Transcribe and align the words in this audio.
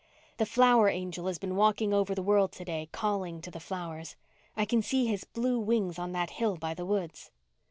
"The 0.37 0.47
flower 0.47 0.89
angel 0.89 1.27
has 1.27 1.37
been 1.37 1.55
walking 1.55 1.93
over 1.93 2.15
the 2.15 2.23
world 2.23 2.51
to 2.53 2.65
day, 2.65 2.89
calling 2.91 3.39
to 3.41 3.51
the 3.51 3.59
flowers. 3.59 4.15
I 4.57 4.65
can 4.65 4.81
see 4.81 5.05
his 5.05 5.25
blue 5.25 5.59
wings 5.59 5.99
on 5.99 6.11
that 6.13 6.31
hill 6.31 6.55
by 6.57 6.73
the 6.73 6.87
woods." 6.87 7.29